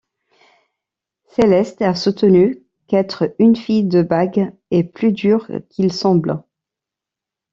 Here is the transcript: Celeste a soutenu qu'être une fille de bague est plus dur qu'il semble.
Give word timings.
Celeste 1.35 1.83
a 1.83 1.93
soutenu 1.93 2.63
qu'être 2.87 3.35
une 3.37 3.55
fille 3.55 3.83
de 3.83 4.01
bague 4.01 4.51
est 4.71 4.83
plus 4.83 5.11
dur 5.11 5.47
qu'il 5.69 5.93
semble. 5.93 6.41